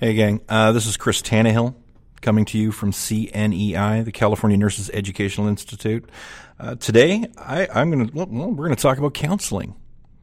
Hey, 0.00 0.14
gang. 0.14 0.42
Uh, 0.48 0.70
this 0.70 0.86
is 0.86 0.96
Chris 0.96 1.20
Tannehill 1.22 1.74
coming 2.20 2.44
to 2.44 2.56
you 2.56 2.70
from 2.70 2.92
CNEI, 2.92 4.04
the 4.04 4.12
California 4.12 4.56
Nurses 4.56 4.88
Educational 4.94 5.48
Institute. 5.48 6.08
Uh, 6.56 6.76
today, 6.76 7.26
I, 7.36 7.66
am 7.80 7.90
going 7.90 8.06
to, 8.06 8.14
well, 8.14 8.28
we're 8.28 8.66
going 8.66 8.76
to 8.76 8.80
talk 8.80 8.98
about 8.98 9.12
counseling. 9.14 9.74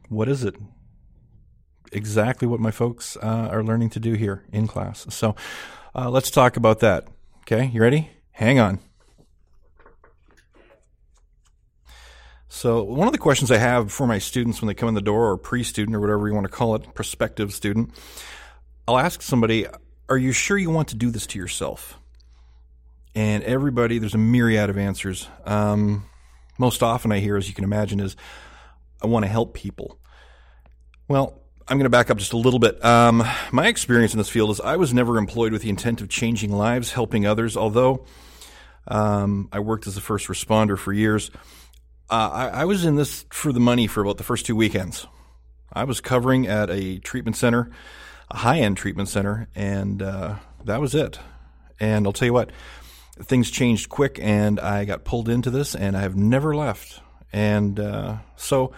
What 0.08 0.30
is 0.30 0.44
it? 0.44 0.56
Exactly 1.92 2.48
what 2.48 2.58
my 2.58 2.70
folks 2.70 3.18
uh, 3.18 3.50
are 3.52 3.62
learning 3.62 3.90
to 3.90 4.00
do 4.00 4.14
here 4.14 4.46
in 4.50 4.66
class. 4.66 5.04
So 5.10 5.36
uh, 5.94 6.08
let's 6.08 6.30
talk 6.30 6.56
about 6.56 6.80
that. 6.80 7.08
Okay, 7.40 7.66
you 7.66 7.82
ready? 7.82 8.08
Hang 8.30 8.58
on. 8.58 8.78
So, 12.48 12.82
one 12.82 13.06
of 13.06 13.12
the 13.12 13.18
questions 13.18 13.50
I 13.50 13.58
have 13.58 13.92
for 13.92 14.06
my 14.06 14.20
students 14.20 14.62
when 14.62 14.68
they 14.68 14.74
come 14.74 14.88
in 14.88 14.94
the 14.94 15.02
door, 15.02 15.32
or 15.32 15.36
pre 15.36 15.62
student, 15.62 15.94
or 15.94 16.00
whatever 16.00 16.26
you 16.28 16.32
want 16.32 16.46
to 16.46 16.50
call 16.52 16.74
it, 16.74 16.94
prospective 16.94 17.52
student, 17.52 17.92
I'll 18.88 18.98
ask 18.98 19.20
somebody, 19.20 19.66
Are 20.08 20.18
you 20.18 20.32
sure 20.32 20.56
you 20.56 20.70
want 20.70 20.88
to 20.88 20.96
do 20.96 21.10
this 21.10 21.26
to 21.28 21.38
yourself? 21.38 21.98
And 23.14 23.42
everybody, 23.42 23.98
there's 23.98 24.14
a 24.14 24.18
myriad 24.18 24.70
of 24.70 24.78
answers. 24.78 25.26
Um, 25.44 26.04
most 26.58 26.82
often 26.82 27.10
I 27.12 27.18
hear, 27.18 27.36
as 27.36 27.48
you 27.48 27.54
can 27.54 27.64
imagine, 27.64 27.98
is 27.98 28.16
I 29.02 29.06
want 29.06 29.24
to 29.24 29.28
help 29.28 29.54
people. 29.54 29.98
Well, 31.08 31.40
I'm 31.66 31.78
going 31.78 31.84
to 31.84 31.90
back 31.90 32.10
up 32.10 32.18
just 32.18 32.32
a 32.32 32.36
little 32.36 32.60
bit. 32.60 32.84
Um, 32.84 33.24
my 33.50 33.66
experience 33.66 34.12
in 34.12 34.18
this 34.18 34.28
field 34.28 34.50
is 34.50 34.60
I 34.60 34.76
was 34.76 34.94
never 34.94 35.18
employed 35.18 35.52
with 35.52 35.62
the 35.62 35.70
intent 35.70 36.00
of 36.00 36.08
changing 36.08 36.52
lives, 36.52 36.92
helping 36.92 37.26
others, 37.26 37.56
although 37.56 38.04
um, 38.86 39.48
I 39.50 39.58
worked 39.60 39.86
as 39.86 39.96
a 39.96 40.00
first 40.00 40.28
responder 40.28 40.78
for 40.78 40.92
years. 40.92 41.30
Uh, 42.08 42.30
I, 42.32 42.48
I 42.48 42.64
was 42.66 42.84
in 42.84 42.94
this 42.94 43.24
for 43.30 43.52
the 43.52 43.60
money 43.60 43.88
for 43.88 44.02
about 44.02 44.18
the 44.18 44.24
first 44.24 44.46
two 44.46 44.54
weekends. 44.54 45.06
I 45.72 45.84
was 45.84 46.00
covering 46.00 46.46
at 46.46 46.70
a 46.70 46.98
treatment 46.98 47.36
center 47.36 47.70
a 48.30 48.38
high 48.38 48.58
end 48.58 48.76
treatment 48.76 49.08
center, 49.08 49.48
and 49.54 50.02
uh, 50.02 50.36
that 50.64 50.80
was 50.80 50.94
it. 50.94 51.18
And 51.78 52.06
I'll 52.06 52.12
tell 52.12 52.26
you 52.26 52.32
what, 52.32 52.50
things 53.22 53.50
changed 53.50 53.88
quick, 53.88 54.18
and 54.20 54.58
I 54.60 54.84
got 54.84 55.04
pulled 55.04 55.28
into 55.28 55.50
this, 55.50 55.74
and 55.74 55.96
I 55.96 56.00
have 56.00 56.16
never 56.16 56.54
left. 56.54 57.00
And 57.32 57.78
uh, 57.78 58.16
so, 58.36 58.72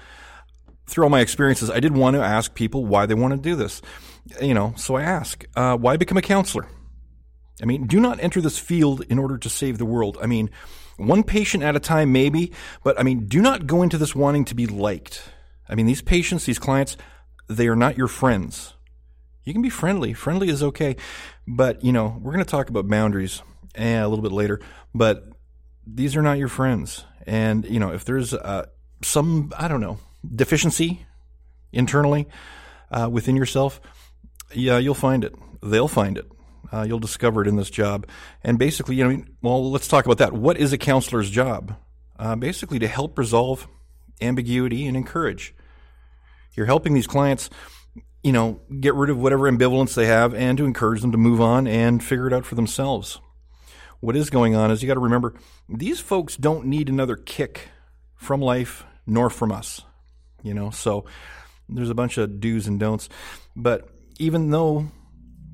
through 0.86 1.05
all 1.05 1.10
my 1.10 1.20
experiences, 1.20 1.70
I 1.70 1.80
did 1.80 1.94
want 1.94 2.16
to 2.16 2.22
ask 2.22 2.55
people 2.55 2.84
why 2.84 3.06
they 3.06 3.14
want 3.14 3.32
to 3.32 3.38
do 3.38 3.56
this. 3.56 3.82
You 4.42 4.55
know, 4.55 4.74
so 4.77 4.96
I 4.96 5.02
ask, 5.02 5.44
uh, 5.56 5.77
why 5.77 5.96
become 5.96 6.18
a 6.18 6.22
counselor? 6.22 6.66
I 7.62 7.66
mean, 7.66 7.86
do 7.86 7.98
not 7.98 8.22
enter 8.22 8.40
this 8.40 8.58
field 8.58 9.02
in 9.08 9.18
order 9.18 9.38
to 9.38 9.48
save 9.48 9.78
the 9.78 9.84
world. 9.84 10.18
I 10.20 10.27
mean, 10.27 10.50
one 10.96 11.22
patient 11.22 11.64
at 11.64 11.77
a 11.77 11.80
time, 11.80 12.12
maybe, 12.12 12.52
but 12.84 12.98
I 13.00 13.02
mean, 13.02 13.27
do 13.27 13.40
not 13.40 13.66
go 13.66 13.83
into 13.83 13.98
this 13.98 14.14
wanting 14.14 14.44
to 14.46 14.55
be 14.55 14.66
liked. 14.66 15.22
I 15.68 15.74
mean, 15.74 15.86
these 15.86 16.02
patients, 16.02 16.44
these 16.44 16.58
clients, 16.58 16.96
they 17.48 17.68
are 17.68 17.77
not 17.77 17.96
your 17.96 18.08
friends 18.08 18.74
you 19.48 19.54
can 19.54 19.62
be 19.62 19.70
friendly. 19.70 20.12
Friendly 20.12 20.50
is 20.50 20.62
okay. 20.62 20.96
But, 21.46 21.82
you 21.82 21.91
know, 21.91 22.18
we're 22.20 22.32
going 22.32 22.44
to 22.44 22.50
talk 22.50 22.68
about 22.68 22.86
boundaries 22.86 23.42
eh, 23.74 23.98
a 23.98 24.06
little 24.06 24.22
bit 24.22 24.30
later. 24.30 24.60
But 24.94 25.24
these 25.86 26.16
are 26.16 26.22
not 26.22 26.36
your 26.36 26.48
friends. 26.48 27.06
And, 27.27 27.64
you 27.64 27.80
know, 27.80 27.90
if 27.92 28.05
there's 28.05 28.34
uh, 28.34 28.66
some, 29.02 29.50
I 29.56 29.66
don't 29.66 29.80
know, 29.80 30.00
deficiency 30.34 31.06
internally 31.72 32.28
uh, 32.90 33.08
within 33.10 33.36
yourself, 33.36 33.80
yeah, 34.52 34.77
you'll 34.77 34.94
find 34.94 35.24
it. 35.24 35.34
They'll 35.62 35.88
find 35.88 36.18
it. 36.18 36.30
Uh, 36.70 36.84
you'll 36.86 36.98
discover 36.98 37.40
it 37.40 37.48
in 37.48 37.56
this 37.56 37.70
job. 37.70 38.06
And 38.44 38.58
basically, 38.58 38.96
you 38.96 39.08
know, 39.08 39.24
well, 39.40 39.70
let's 39.70 39.88
talk 39.88 40.05
about 40.05 40.18
that. 40.18 40.34
What 40.34 40.58
is 40.58 40.74
a 40.74 40.78
counselor's 40.78 41.30
job? 41.30 41.74
Uh, 42.18 42.36
basically, 42.36 42.78
to 42.80 42.88
help 42.88 43.16
resolve 43.16 43.66
ambiguity 44.20 44.86
and 44.86 44.94
encourage. 44.94 45.55
You're 46.55 46.66
helping 46.66 46.92
these 46.92 47.06
clients 47.06 47.48
you 48.22 48.33
know, 48.33 48.61
get 48.80 48.94
rid 48.94 49.11
of 49.11 49.19
whatever 49.19 49.50
ambivalence 49.50 49.94
they 49.94 50.06
have 50.06 50.34
and 50.34 50.58
to 50.58 50.64
encourage 50.64 51.00
them 51.00 51.12
to 51.12 51.19
move 51.19 51.41
on 51.41 51.66
and 51.66 52.02
figure 52.02 52.27
it 52.27 52.33
out 52.33 52.44
for 52.44 52.55
themselves. 52.55 53.20
What 54.00 54.16
is 54.16 54.30
going 54.30 54.55
on 54.55 54.70
is 54.70 54.83
you 54.83 54.88
got 54.88 54.94
to 54.94 55.00
remember 55.00 55.34
these 55.69 56.00
folks 56.00 56.36
don't 56.36 56.66
need 56.66 56.89
another 56.89 57.16
kick 57.16 57.69
from 58.16 58.41
life 58.41 58.84
nor 59.06 59.30
from 59.30 59.52
us. 59.52 59.83
You 60.42 60.55
know, 60.55 60.70
so 60.70 61.05
there's 61.68 61.90
a 61.90 61.95
bunch 61.95 62.18
of 62.18 62.40
do's 62.40 62.67
and 62.67 62.79
don'ts. 62.79 63.08
But 63.56 63.89
even 64.18 64.50
though 64.50 64.89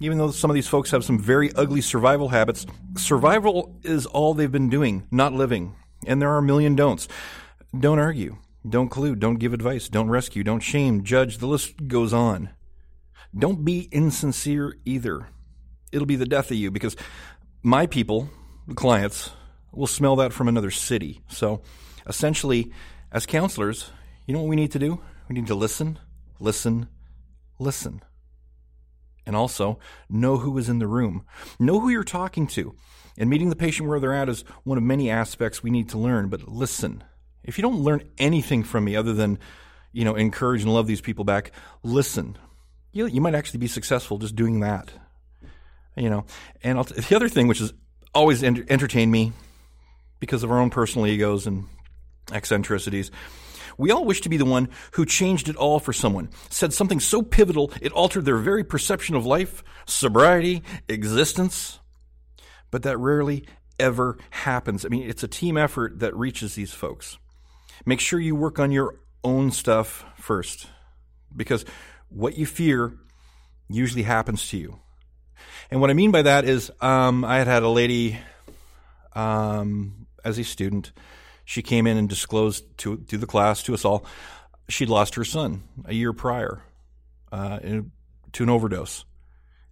even 0.00 0.18
though 0.18 0.30
some 0.30 0.50
of 0.50 0.54
these 0.54 0.68
folks 0.68 0.90
have 0.90 1.04
some 1.04 1.18
very 1.18 1.52
ugly 1.54 1.80
survival 1.80 2.28
habits, 2.28 2.66
survival 2.96 3.78
is 3.84 4.06
all 4.06 4.34
they've 4.34 4.50
been 4.50 4.68
doing, 4.68 5.06
not 5.10 5.32
living. 5.32 5.76
And 6.06 6.20
there 6.20 6.30
are 6.30 6.38
a 6.38 6.42
million 6.42 6.74
don'ts. 6.74 7.08
Don't 7.78 7.98
argue. 7.98 8.36
Don't 8.68 8.90
collude. 8.90 9.18
Don't 9.18 9.38
give 9.38 9.52
advice. 9.52 9.88
Don't 9.88 10.08
rescue. 10.08 10.42
Don't 10.42 10.60
shame. 10.60 11.04
Judge. 11.04 11.38
The 11.38 11.46
list 11.46 11.86
goes 11.86 12.12
on. 12.12 12.50
Don't 13.36 13.64
be 13.64 13.88
insincere 13.92 14.76
either. 14.84 15.28
It'll 15.92 16.06
be 16.06 16.16
the 16.16 16.26
death 16.26 16.50
of 16.50 16.56
you 16.56 16.70
because 16.70 16.96
my 17.62 17.86
people, 17.86 18.30
the 18.66 18.74
clients, 18.74 19.30
will 19.72 19.86
smell 19.86 20.16
that 20.16 20.32
from 20.32 20.48
another 20.48 20.70
city. 20.70 21.20
So 21.28 21.62
essentially, 22.06 22.72
as 23.12 23.26
counselors, 23.26 23.90
you 24.26 24.34
know 24.34 24.40
what 24.40 24.48
we 24.48 24.56
need 24.56 24.72
to 24.72 24.78
do? 24.78 25.00
We 25.28 25.34
need 25.34 25.46
to 25.48 25.54
listen, 25.54 25.98
listen, 26.38 26.88
listen. 27.58 28.02
And 29.26 29.34
also 29.34 29.78
know 30.08 30.38
who 30.38 30.56
is 30.58 30.68
in 30.68 30.78
the 30.78 30.86
room. 30.86 31.24
Know 31.58 31.80
who 31.80 31.88
you're 31.88 32.04
talking 32.04 32.46
to. 32.48 32.74
And 33.16 33.30
meeting 33.30 33.48
the 33.48 33.56
patient 33.56 33.88
where 33.88 34.00
they're 34.00 34.12
at 34.12 34.28
is 34.28 34.44
one 34.64 34.78
of 34.78 34.84
many 34.84 35.08
aspects 35.10 35.62
we 35.62 35.70
need 35.70 35.88
to 35.90 35.98
learn, 35.98 36.28
but 36.28 36.48
listen. 36.48 37.04
If 37.44 37.58
you 37.58 37.62
don't 37.62 37.80
learn 37.80 38.02
anything 38.18 38.64
from 38.64 38.84
me 38.84 38.96
other 38.96 39.12
than, 39.12 39.38
you 39.92 40.04
know, 40.04 40.14
encourage 40.14 40.62
and 40.62 40.72
love 40.72 40.86
these 40.86 41.00
people 41.00 41.24
back, 41.24 41.52
listen 41.82 42.38
you, 42.94 43.06
you 43.06 43.20
might 43.20 43.34
actually 43.34 43.58
be 43.58 43.66
successful 43.66 44.18
just 44.18 44.36
doing 44.36 44.60
that. 44.60 44.90
You 45.96 46.08
know, 46.10 46.24
and 46.62 46.78
I'll, 46.78 46.84
the 46.84 47.14
other 47.14 47.28
thing, 47.28 47.46
which 47.46 47.58
has 47.58 47.74
always 48.14 48.42
ent- 48.42 48.70
entertained 48.70 49.12
me 49.12 49.32
because 50.20 50.42
of 50.42 50.50
our 50.50 50.60
own 50.60 50.70
personal 50.70 51.06
egos 51.06 51.46
and 51.46 51.66
eccentricities, 52.32 53.10
we 53.76 53.90
all 53.90 54.04
wish 54.04 54.20
to 54.22 54.28
be 54.28 54.36
the 54.36 54.44
one 54.44 54.68
who 54.92 55.04
changed 55.04 55.48
it 55.48 55.56
all 55.56 55.80
for 55.80 55.92
someone, 55.92 56.30
said 56.48 56.72
something 56.72 57.00
so 57.00 57.22
pivotal 57.22 57.72
it 57.82 57.92
altered 57.92 58.24
their 58.24 58.38
very 58.38 58.64
perception 58.64 59.16
of 59.16 59.26
life, 59.26 59.62
sobriety, 59.86 60.62
existence. 60.88 61.80
But 62.70 62.82
that 62.84 62.98
rarely 62.98 63.44
ever 63.78 64.18
happens. 64.30 64.84
I 64.84 64.88
mean, 64.88 65.08
it's 65.08 65.22
a 65.22 65.28
team 65.28 65.56
effort 65.56 66.00
that 66.00 66.16
reaches 66.16 66.54
these 66.54 66.72
folks. 66.72 67.18
Make 67.84 68.00
sure 68.00 68.18
you 68.18 68.34
work 68.34 68.58
on 68.58 68.70
your 68.70 68.96
own 69.22 69.50
stuff 69.50 70.04
first 70.16 70.68
because 71.34 71.64
what 72.08 72.38
you 72.38 72.46
fear 72.46 72.92
usually 73.68 74.02
happens 74.02 74.48
to 74.50 74.58
you. 74.58 74.78
And 75.70 75.80
what 75.80 75.90
I 75.90 75.94
mean 75.94 76.10
by 76.10 76.22
that 76.22 76.44
is, 76.44 76.70
um, 76.80 77.24
I 77.24 77.38
had 77.38 77.46
had 77.46 77.62
a 77.62 77.68
lady 77.68 78.18
um, 79.14 80.06
as 80.24 80.38
a 80.38 80.44
student. 80.44 80.92
She 81.44 81.62
came 81.62 81.86
in 81.86 81.96
and 81.96 82.08
disclosed 82.08 82.64
to 82.78 82.98
to 83.08 83.18
the 83.18 83.26
class, 83.26 83.62
to 83.64 83.74
us 83.74 83.84
all, 83.84 84.06
she'd 84.68 84.88
lost 84.88 85.14
her 85.16 85.24
son 85.24 85.62
a 85.84 85.94
year 85.94 86.12
prior 86.12 86.62
uh, 87.32 87.58
to 87.58 88.42
an 88.42 88.50
overdose. 88.50 89.04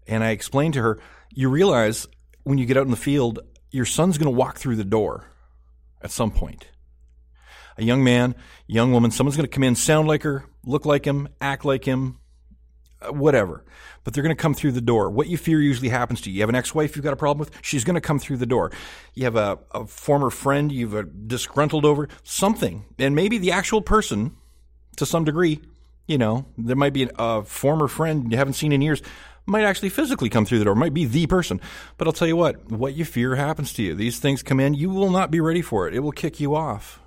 And 0.06 0.24
I 0.24 0.30
explained 0.30 0.74
to 0.74 0.82
her, 0.82 0.98
you 1.30 1.48
realize 1.48 2.06
when 2.42 2.58
you 2.58 2.66
get 2.66 2.76
out 2.76 2.84
in 2.84 2.90
the 2.90 2.96
field, 2.96 3.40
your 3.70 3.84
son's 3.84 4.18
going 4.18 4.32
to 4.32 4.38
walk 4.38 4.58
through 4.58 4.76
the 4.76 4.84
door 4.84 5.24
at 6.02 6.10
some 6.10 6.30
point. 6.30 6.66
A 7.78 7.84
young 7.84 8.04
man, 8.04 8.34
young 8.66 8.92
woman, 8.92 9.10
someone's 9.10 9.36
going 9.36 9.48
to 9.48 9.54
come 9.54 9.62
in, 9.62 9.74
sound 9.74 10.08
like 10.08 10.22
her, 10.22 10.44
look 10.64 10.86
like 10.86 11.04
him, 11.04 11.28
act 11.40 11.64
like 11.64 11.84
him, 11.84 12.18
uh, 13.00 13.12
whatever. 13.12 13.64
But 14.04 14.14
they're 14.14 14.22
going 14.22 14.36
to 14.36 14.40
come 14.40 14.54
through 14.54 14.72
the 14.72 14.80
door. 14.80 15.10
What 15.10 15.28
you 15.28 15.36
fear 15.36 15.60
usually 15.60 15.88
happens 15.88 16.20
to 16.22 16.30
you. 16.30 16.36
You 16.36 16.42
have 16.42 16.48
an 16.48 16.54
ex-wife 16.54 16.96
you've 16.96 17.04
got 17.04 17.12
a 17.12 17.16
problem 17.16 17.38
with, 17.38 17.50
she's 17.62 17.84
going 17.84 17.94
to 17.94 18.00
come 18.00 18.18
through 18.18 18.38
the 18.38 18.46
door. 18.46 18.72
You 19.14 19.24
have 19.24 19.36
a, 19.36 19.58
a 19.72 19.86
former 19.86 20.30
friend 20.30 20.70
you've 20.70 20.94
uh, 20.94 21.04
disgruntled 21.26 21.84
over, 21.84 22.08
something. 22.22 22.84
And 22.98 23.14
maybe 23.14 23.38
the 23.38 23.52
actual 23.52 23.80
person, 23.80 24.36
to 24.96 25.06
some 25.06 25.24
degree, 25.24 25.60
you 26.06 26.18
know, 26.18 26.46
there 26.58 26.76
might 26.76 26.92
be 26.92 27.08
a 27.18 27.42
former 27.42 27.88
friend 27.88 28.30
you 28.30 28.36
haven't 28.36 28.54
seen 28.54 28.72
in 28.72 28.82
years, 28.82 29.02
might 29.46 29.64
actually 29.64 29.88
physically 29.88 30.28
come 30.28 30.44
through 30.44 30.58
the 30.58 30.64
door, 30.64 30.74
might 30.74 30.94
be 30.94 31.04
the 31.04 31.26
person. 31.26 31.60
But 31.96 32.06
I'll 32.06 32.12
tell 32.12 32.28
you 32.28 32.36
what, 32.36 32.70
what 32.70 32.94
you 32.94 33.04
fear 33.04 33.36
happens 33.36 33.72
to 33.74 33.82
you. 33.82 33.94
These 33.94 34.18
things 34.18 34.42
come 34.42 34.60
in, 34.60 34.74
you 34.74 34.90
will 34.90 35.10
not 35.10 35.30
be 35.30 35.40
ready 35.40 35.62
for 35.62 35.88
it. 35.88 35.94
It 35.94 36.00
will 36.00 36.12
kick 36.12 36.40
you 36.40 36.54
off, 36.54 37.00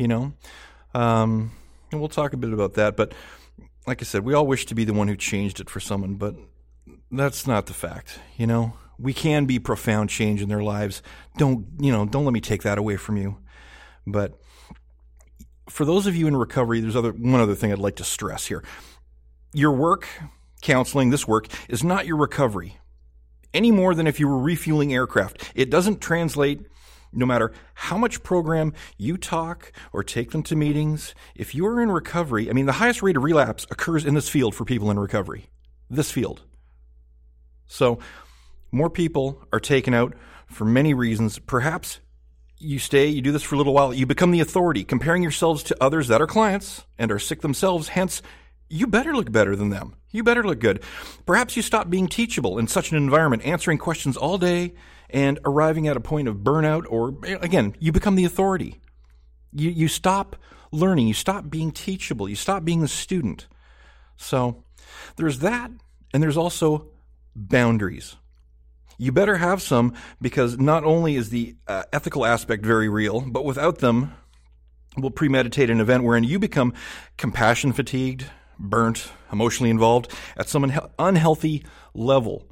you 0.00 0.08
know? 0.08 0.32
Um, 0.94 1.52
and 1.92 2.00
we'll 2.00 2.08
talk 2.08 2.32
a 2.32 2.36
bit 2.36 2.52
about 2.52 2.74
that. 2.74 2.96
But 2.96 3.12
like 3.86 4.00
I 4.00 4.04
said, 4.04 4.24
we 4.24 4.34
all 4.34 4.46
wish 4.46 4.66
to 4.66 4.74
be 4.74 4.84
the 4.84 4.94
one 4.94 5.08
who 5.08 5.16
changed 5.16 5.60
it 5.60 5.68
for 5.68 5.78
someone, 5.78 6.14
but 6.14 6.34
that's 7.10 7.46
not 7.46 7.66
the 7.66 7.74
fact. 7.74 8.18
You 8.36 8.46
know, 8.46 8.72
we 8.98 9.12
can 9.12 9.44
be 9.44 9.58
profound 9.58 10.08
change 10.08 10.40
in 10.40 10.48
their 10.48 10.62
lives. 10.62 11.02
Don't, 11.36 11.66
you 11.78 11.92
know, 11.92 12.06
don't 12.06 12.24
let 12.24 12.32
me 12.32 12.40
take 12.40 12.62
that 12.62 12.78
away 12.78 12.96
from 12.96 13.18
you. 13.18 13.38
But 14.06 14.40
for 15.68 15.84
those 15.84 16.06
of 16.06 16.16
you 16.16 16.26
in 16.26 16.36
recovery, 16.36 16.80
there's 16.80 16.96
other 16.96 17.12
one 17.12 17.40
other 17.40 17.54
thing 17.54 17.70
I'd 17.70 17.78
like 17.78 17.96
to 17.96 18.04
stress 18.04 18.46
here. 18.46 18.64
Your 19.52 19.72
work, 19.72 20.08
counseling, 20.62 21.10
this 21.10 21.28
work 21.28 21.46
is 21.68 21.84
not 21.84 22.06
your 22.06 22.16
recovery 22.16 22.78
any 23.52 23.70
more 23.70 23.94
than 23.94 24.06
if 24.06 24.20
you 24.20 24.28
were 24.28 24.38
refueling 24.38 24.94
aircraft. 24.94 25.52
It 25.54 25.70
doesn't 25.70 26.00
translate 26.00 26.60
no 27.12 27.26
matter 27.26 27.52
how 27.74 27.98
much 27.98 28.22
program 28.22 28.72
you 28.96 29.16
talk 29.16 29.72
or 29.92 30.02
take 30.02 30.30
them 30.30 30.42
to 30.44 30.56
meetings, 30.56 31.14
if 31.34 31.54
you 31.54 31.66
are 31.66 31.80
in 31.80 31.90
recovery, 31.90 32.48
I 32.48 32.52
mean, 32.52 32.66
the 32.66 32.72
highest 32.72 33.02
rate 33.02 33.16
of 33.16 33.24
relapse 33.24 33.66
occurs 33.70 34.04
in 34.04 34.14
this 34.14 34.28
field 34.28 34.54
for 34.54 34.64
people 34.64 34.90
in 34.90 34.98
recovery. 34.98 35.46
This 35.88 36.10
field. 36.10 36.42
So, 37.66 37.98
more 38.72 38.90
people 38.90 39.42
are 39.52 39.60
taken 39.60 39.94
out 39.94 40.14
for 40.46 40.64
many 40.64 40.94
reasons. 40.94 41.38
Perhaps 41.38 42.00
you 42.58 42.78
stay, 42.78 43.06
you 43.06 43.22
do 43.22 43.32
this 43.32 43.42
for 43.42 43.54
a 43.54 43.58
little 43.58 43.74
while, 43.74 43.92
you 43.92 44.06
become 44.06 44.30
the 44.30 44.40
authority, 44.40 44.84
comparing 44.84 45.22
yourselves 45.22 45.62
to 45.64 45.76
others 45.80 46.08
that 46.08 46.20
are 46.20 46.26
clients 46.26 46.84
and 46.98 47.10
are 47.10 47.18
sick 47.18 47.40
themselves. 47.40 47.88
Hence, 47.88 48.22
you 48.70 48.86
better 48.86 49.14
look 49.14 49.30
better 49.30 49.56
than 49.56 49.68
them. 49.70 49.96
You 50.12 50.22
better 50.22 50.44
look 50.44 50.60
good. 50.60 50.82
Perhaps 51.26 51.56
you 51.56 51.62
stop 51.62 51.90
being 51.90 52.06
teachable 52.06 52.58
in 52.58 52.68
such 52.68 52.90
an 52.90 52.96
environment, 52.96 53.44
answering 53.44 53.78
questions 53.78 54.16
all 54.16 54.38
day 54.38 54.74
and 55.10 55.38
arriving 55.44 55.88
at 55.88 55.96
a 55.96 56.00
point 56.00 56.28
of 56.28 56.36
burnout, 56.36 56.84
or 56.88 57.14
again, 57.42 57.74
you 57.80 57.90
become 57.90 58.14
the 58.14 58.24
authority. 58.24 58.80
You, 59.52 59.70
you 59.70 59.88
stop 59.88 60.36
learning, 60.70 61.08
you 61.08 61.14
stop 61.14 61.50
being 61.50 61.72
teachable, 61.72 62.28
you 62.28 62.36
stop 62.36 62.64
being 62.64 62.80
the 62.80 62.88
student. 62.88 63.48
So 64.16 64.62
there's 65.16 65.40
that, 65.40 65.72
and 66.14 66.22
there's 66.22 66.36
also 66.36 66.88
boundaries. 67.34 68.16
You 68.98 69.10
better 69.10 69.36
have 69.36 69.62
some 69.62 69.94
because 70.20 70.58
not 70.58 70.84
only 70.84 71.16
is 71.16 71.30
the 71.30 71.56
uh, 71.66 71.84
ethical 71.92 72.24
aspect 72.24 72.64
very 72.64 72.88
real, 72.88 73.20
but 73.20 73.44
without 73.44 73.78
them, 73.78 74.12
we'll 74.96 75.10
premeditate 75.10 75.70
an 75.70 75.80
event 75.80 76.04
wherein 76.04 76.22
you 76.22 76.38
become 76.38 76.74
compassion 77.16 77.72
fatigued, 77.72 78.26
burnt, 78.60 79.10
emotionally 79.32 79.70
involved 79.70 80.12
at 80.36 80.48
some 80.48 80.70
unhealthy 80.98 81.64
level. 81.94 82.46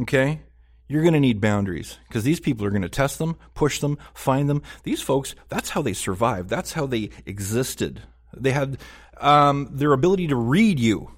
Okay? 0.00 0.40
You're 0.88 1.02
going 1.02 1.14
to 1.14 1.20
need 1.20 1.40
boundaries 1.40 1.98
because 2.08 2.24
these 2.24 2.40
people 2.40 2.66
are 2.66 2.70
going 2.70 2.82
to 2.82 2.88
test 2.88 3.18
them, 3.18 3.36
push 3.54 3.80
them, 3.80 3.98
find 4.14 4.48
them. 4.48 4.62
These 4.82 5.02
folks, 5.02 5.34
that's 5.48 5.70
how 5.70 5.82
they 5.82 5.92
survived. 5.92 6.48
That's 6.48 6.72
how 6.72 6.86
they 6.86 7.10
existed. 7.26 8.02
They 8.36 8.52
had 8.52 8.78
um, 9.18 9.68
their 9.70 9.92
ability 9.92 10.28
to 10.28 10.36
read 10.36 10.80
you, 10.80 11.12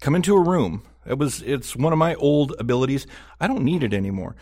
come 0.00 0.14
into 0.14 0.34
a 0.34 0.40
room. 0.40 0.84
It 1.06 1.18
was 1.18 1.42
it's 1.42 1.76
one 1.76 1.92
of 1.92 1.98
my 1.98 2.14
old 2.14 2.54
abilities. 2.58 3.06
I 3.40 3.46
don't 3.46 3.64
need 3.64 3.82
it 3.82 3.92
anymore. 3.92 4.36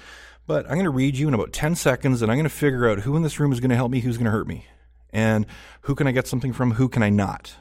But 0.46 0.64
I'm 0.66 0.74
going 0.74 0.84
to 0.84 0.90
read 0.90 1.16
you 1.16 1.28
in 1.28 1.34
about 1.34 1.52
10 1.52 1.74
seconds 1.74 2.22
and 2.22 2.30
I'm 2.30 2.38
going 2.38 2.44
to 2.44 2.50
figure 2.50 2.88
out 2.88 3.00
who 3.00 3.16
in 3.16 3.22
this 3.22 3.38
room 3.38 3.52
is 3.52 3.60
going 3.60 3.70
to 3.70 3.76
help 3.76 3.90
me, 3.90 4.00
who's 4.00 4.16
going 4.16 4.26
to 4.26 4.30
hurt 4.30 4.46
me, 4.46 4.66
and 5.12 5.44
who 5.82 5.94
can 5.94 6.06
I 6.06 6.12
get 6.12 6.26
something 6.26 6.52
from, 6.52 6.72
who 6.72 6.88
can 6.88 7.02
I 7.02 7.10
not. 7.10 7.54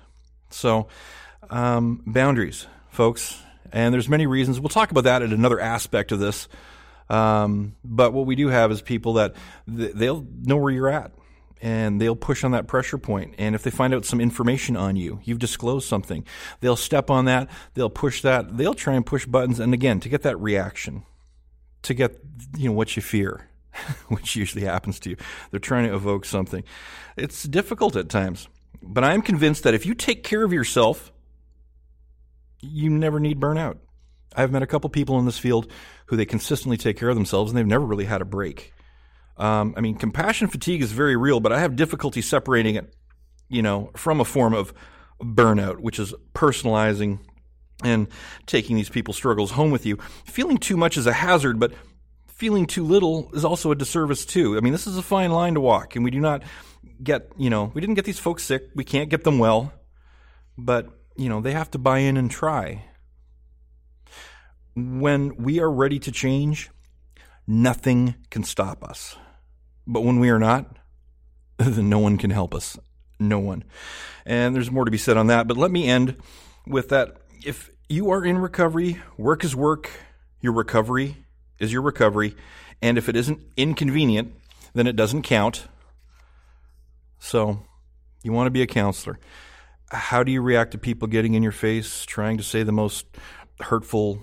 So 0.49 0.87
um, 1.49 2.01
boundaries, 2.05 2.67
folks. 2.89 3.41
And 3.71 3.93
there's 3.93 4.09
many 4.09 4.27
reasons. 4.27 4.59
We'll 4.59 4.69
talk 4.69 4.91
about 4.91 5.03
that 5.05 5.21
at 5.21 5.31
another 5.31 5.59
aspect 5.59 6.11
of 6.11 6.19
this. 6.19 6.47
Um, 7.09 7.75
but 7.83 8.13
what 8.13 8.25
we 8.25 8.35
do 8.35 8.47
have 8.47 8.71
is 8.71 8.81
people 8.81 9.13
that 9.13 9.35
th- 9.73 9.93
they'll 9.93 10.25
know 10.43 10.57
where 10.57 10.71
you're 10.71 10.89
at 10.89 11.11
and 11.61 11.99
they'll 11.99 12.15
push 12.15 12.43
on 12.43 12.51
that 12.51 12.67
pressure 12.67 12.97
point. 12.97 13.35
And 13.37 13.55
if 13.55 13.63
they 13.63 13.71
find 13.71 13.93
out 13.93 14.05
some 14.05 14.21
information 14.21 14.77
on 14.77 14.95
you, 14.95 15.19
you've 15.23 15.39
disclosed 15.39 15.87
something, 15.87 16.25
they'll 16.59 16.75
step 16.75 17.09
on 17.09 17.25
that, 17.25 17.49
they'll 17.73 17.89
push 17.89 18.21
that, 18.21 18.57
they'll 18.57 18.73
try 18.73 18.93
and 18.93 19.05
push 19.05 19.25
buttons. 19.25 19.59
And 19.59 19.73
again, 19.73 19.99
to 20.01 20.09
get 20.09 20.23
that 20.23 20.37
reaction, 20.37 21.03
to 21.83 21.93
get, 21.93 22.19
you 22.57 22.69
know, 22.69 22.75
what 22.75 22.95
you 22.95 23.01
fear, 23.01 23.47
which 24.07 24.35
usually 24.35 24.65
happens 24.65 24.99
to 25.01 25.11
you, 25.11 25.17
they're 25.51 25.59
trying 25.59 25.87
to 25.87 25.95
evoke 25.95 26.25
something. 26.25 26.63
It's 27.15 27.43
difficult 27.43 27.95
at 27.95 28.09
times. 28.09 28.47
But 28.81 29.03
I'm 29.03 29.21
convinced 29.21 29.63
that 29.63 29.73
if 29.73 29.85
you 29.85 29.95
take 29.95 30.23
care 30.23 30.43
of 30.43 30.53
yourself, 30.53 31.11
you 32.61 32.89
never 32.89 33.19
need 33.19 33.39
burnout. 33.39 33.77
I've 34.35 34.51
met 34.51 34.63
a 34.63 34.67
couple 34.67 34.89
people 34.89 35.19
in 35.19 35.25
this 35.25 35.39
field 35.39 35.71
who 36.07 36.15
they 36.15 36.25
consistently 36.25 36.77
take 36.77 36.97
care 36.97 37.09
of 37.09 37.15
themselves 37.15 37.51
and 37.51 37.57
they've 37.57 37.65
never 37.65 37.85
really 37.85 38.05
had 38.05 38.21
a 38.21 38.25
break. 38.25 38.73
Um, 39.37 39.73
I 39.77 39.81
mean, 39.81 39.95
compassion 39.95 40.47
fatigue 40.47 40.81
is 40.81 40.91
very 40.91 41.15
real, 41.15 41.39
but 41.39 41.53
I 41.53 41.59
have 41.59 41.75
difficulty 41.75 42.21
separating 42.21 42.75
it, 42.75 42.93
you 43.49 43.61
know, 43.61 43.91
from 43.95 44.19
a 44.19 44.25
form 44.25 44.53
of 44.53 44.73
burnout, 45.21 45.79
which 45.79 45.99
is 45.99 46.13
personalizing 46.33 47.19
and 47.83 48.07
taking 48.47 48.75
these 48.75 48.89
people's 48.89 49.17
struggles 49.17 49.51
home 49.51 49.71
with 49.71 49.85
you. 49.85 49.97
Feeling 50.25 50.57
too 50.57 50.77
much 50.77 50.97
is 50.97 51.05
a 51.05 51.13
hazard, 51.13 51.59
but 51.59 51.73
feeling 52.27 52.65
too 52.65 52.83
little 52.83 53.29
is 53.33 53.45
also 53.45 53.71
a 53.71 53.75
disservice 53.75 54.25
too. 54.25 54.57
I 54.57 54.61
mean, 54.61 54.73
this 54.73 54.87
is 54.87 54.97
a 54.97 55.03
fine 55.03 55.31
line 55.31 55.53
to 55.53 55.61
walk, 55.61 55.95
and 55.95 56.03
we 56.03 56.11
do 56.11 56.19
not 56.19 56.43
get, 57.03 57.31
you 57.37 57.49
know, 57.49 57.71
we 57.73 57.81
didn't 57.81 57.95
get 57.95 58.05
these 58.05 58.19
folks 58.19 58.43
sick. 58.43 58.63
We 58.75 58.83
can't 58.83 59.09
get 59.09 59.23
them 59.23 59.37
well, 59.37 59.71
but 60.57 60.89
you 61.17 61.29
know, 61.29 61.41
they 61.41 61.51
have 61.51 61.71
to 61.71 61.77
buy 61.77 61.99
in 61.99 62.15
and 62.15 62.29
try. 62.29 62.85
When 64.75 65.35
we 65.37 65.59
are 65.59 65.71
ready 65.71 65.99
to 65.99 66.11
change, 66.11 66.69
nothing 67.47 68.15
can 68.29 68.43
stop 68.43 68.83
us. 68.83 69.15
But 69.87 70.01
when 70.01 70.19
we 70.19 70.29
are 70.29 70.39
not, 70.39 70.77
then 71.57 71.89
no 71.89 71.99
one 71.99 72.17
can 72.17 72.29
help 72.29 72.53
us. 72.53 72.77
No 73.19 73.39
one. 73.39 73.63
And 74.25 74.55
there's 74.55 74.69
more 74.69 74.85
to 74.85 74.91
be 74.91 74.97
said 74.97 75.17
on 75.17 75.27
that. 75.27 75.47
But 75.47 75.57
let 75.57 75.71
me 75.71 75.87
end 75.87 76.17
with 76.67 76.89
that. 76.89 77.17
If 77.43 77.71
you 77.89 78.11
are 78.11 78.23
in 78.23 78.37
recovery, 78.37 79.01
work 79.17 79.43
is 79.43 79.55
work, 79.55 79.89
your 80.39 80.53
recovery 80.53 81.17
is 81.59 81.73
your 81.73 81.81
recovery. 81.81 82.35
And 82.79 82.99
if 82.99 83.09
it 83.09 83.15
isn't 83.15 83.41
inconvenient, 83.55 84.35
then 84.75 84.85
it 84.85 84.95
doesn't 84.95 85.23
count. 85.23 85.67
So 87.17 87.63
you 88.21 88.31
want 88.31 88.45
to 88.45 88.51
be 88.51 88.61
a 88.61 88.67
counselor 88.67 89.19
how 89.89 90.23
do 90.23 90.31
you 90.31 90.41
react 90.41 90.71
to 90.71 90.77
people 90.77 91.07
getting 91.07 91.33
in 91.33 91.43
your 91.43 91.51
face, 91.51 92.05
trying 92.05 92.37
to 92.37 92.43
say 92.43 92.63
the 92.63 92.71
most 92.71 93.05
hurtful 93.59 94.21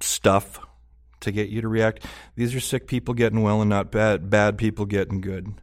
stuff 0.00 0.60
to 1.20 1.32
get 1.32 1.48
you 1.48 1.60
to 1.60 1.68
react? 1.68 2.04
These 2.36 2.54
are 2.54 2.60
sick 2.60 2.86
people 2.86 3.14
getting 3.14 3.42
well 3.42 3.60
and 3.60 3.70
not 3.70 3.90
bad 3.90 4.30
bad 4.30 4.58
people 4.58 4.86
getting 4.86 5.20
good. 5.20 5.54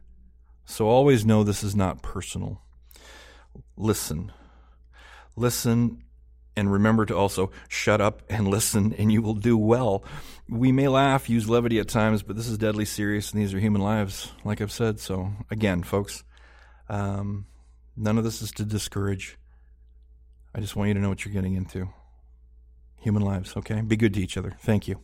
So 0.64 0.88
always 0.88 1.24
know 1.24 1.44
this 1.44 1.62
is 1.62 1.76
not 1.76 2.02
personal. 2.02 2.60
Listen. 3.76 4.32
Listen 5.36 6.02
and 6.56 6.72
remember 6.72 7.04
to 7.06 7.16
also 7.16 7.52
shut 7.68 8.00
up 8.00 8.22
and 8.28 8.48
listen 8.48 8.92
and 8.94 9.12
you 9.12 9.22
will 9.22 9.34
do 9.34 9.56
well. 9.56 10.02
We 10.48 10.72
may 10.72 10.88
laugh, 10.88 11.30
use 11.30 11.48
levity 11.48 11.78
at 11.78 11.88
times, 11.88 12.22
but 12.22 12.36
this 12.36 12.48
is 12.48 12.58
deadly 12.58 12.84
serious 12.84 13.32
and 13.32 13.40
these 13.40 13.54
are 13.54 13.60
human 13.60 13.82
lives, 13.82 14.32
like 14.44 14.60
I've 14.60 14.72
said. 14.72 14.98
So 14.98 15.30
again, 15.50 15.82
folks, 15.82 16.24
um, 16.88 17.46
None 17.96 18.18
of 18.18 18.24
this 18.24 18.42
is 18.42 18.50
to 18.52 18.64
discourage. 18.64 19.38
I 20.54 20.60
just 20.60 20.76
want 20.76 20.88
you 20.88 20.94
to 20.94 21.00
know 21.00 21.08
what 21.08 21.24
you're 21.24 21.34
getting 21.34 21.54
into. 21.54 21.88
Human 22.96 23.22
lives, 23.22 23.56
okay? 23.56 23.80
Be 23.80 23.96
good 23.96 24.14
to 24.14 24.20
each 24.20 24.36
other. 24.36 24.56
Thank 24.60 24.88
you. 24.88 25.00